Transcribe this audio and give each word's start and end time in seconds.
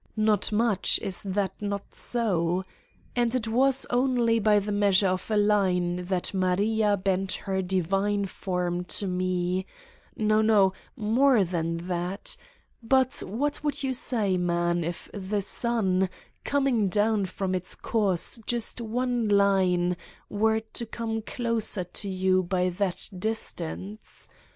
Not 0.17 0.51
much, 0.51 0.99
is 1.03 1.21
that 1.21 1.53
not 1.61 1.93
so? 1.93 2.65
And 3.15 3.35
it 3.35 3.47
was 3.47 3.85
only 3.91 4.39
by 4.39 4.57
the 4.57 4.71
measure 4.71 5.09
of 5.09 5.29
a 5.29 5.37
line 5.37 6.05
that 6.05 6.33
Maria 6.33 6.97
bent 6.97 7.33
her 7.33 7.61
divine 7.61 8.25
form 8.25 8.83
to 8.85 9.05
me 9.05 9.67
no, 10.15 10.41
no 10.41 10.73
more 10.95 11.43
than 11.43 11.77
that! 11.87 12.35
But 12.81 13.19
what 13.23 13.63
would 13.63 13.83
you 13.83 13.93
say, 13.93 14.37
man, 14.37 14.83
if 14.83 15.07
the 15.13 15.37
swi, 15.37 16.09
coming 16.43 16.89
down 16.89 17.25
from 17.27 17.53
its 17.53 17.75
course 17.75 18.39
just 18.47 18.81
one 18.81 19.29
line 19.29 19.95
were 20.29 20.61
to 20.61 20.87
come 20.87 21.21
closer 21.21 21.83
to 21.83 22.09
you 22.09 22.41
by 22.41 22.69
that 22.69 23.07
distance 23.15 24.27